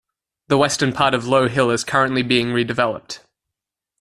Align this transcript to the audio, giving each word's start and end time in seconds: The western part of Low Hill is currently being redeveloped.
The 0.47 0.57
western 0.57 0.93
part 0.93 1.13
of 1.13 1.27
Low 1.27 1.47
Hill 1.47 1.69
is 1.69 1.83
currently 1.83 2.23
being 2.23 2.47
redeveloped. 2.47 3.19